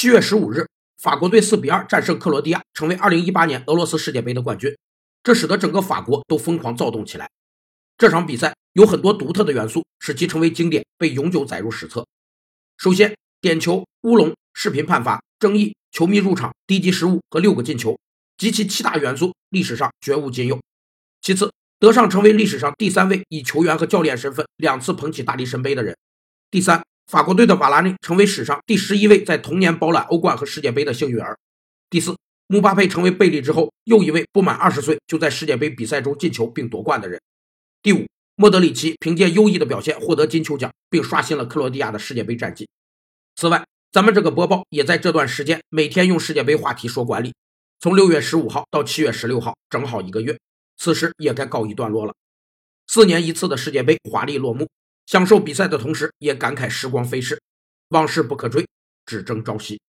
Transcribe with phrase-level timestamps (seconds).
[0.00, 0.66] 七月十五日，
[0.96, 4.74] 法国队四比二战胜克罗地亚，成为二零一八年俄罗斯世界杯的冠军，
[5.22, 7.28] 这使得整个法国都疯狂躁动起来。
[7.98, 12.06] 这场比赛有很多独特的元素，使其成为经典，被永久载入史册。
[12.78, 17.98] 首先，点球、乌龙、视频判罚、争议、球迷入场、低级失误和六个进球，
[18.38, 20.58] 及其七大元素，历史上绝无仅有。
[21.20, 25.94] 其次，德尚成为历史上第三位以球员和教练身份两次捧起大力神杯的人。
[26.50, 31.36] 第三，法国队的瓦拉内成为史上第十一位在同年包揽欧冠和世界杯的幸运儿。
[31.90, 37.20] 第四，姆巴佩成为贝利之后又一位不满二十岁就在世界杯比赛中进球并夺冠的人。
[37.82, 42.68] 第五，莫德里奇凭借优异的表现获得金球奖，并刷新了克罗地亚的世界杯战绩。
[43.34, 47.34] 此外，咱们这个播报也在这段时间每天用世界杯话题说管理，
[47.80, 50.38] 从六月十五号到七月十六号，正好一个月。
[50.76, 52.14] 此时也该告一段落了。
[52.86, 54.68] 四年一次的世界杯华丽落幕，
[55.10, 57.42] 享受比赛的同时，也感慨时光飞逝，
[57.88, 58.64] 往事不可追，
[59.04, 59.80] 只争朝夕。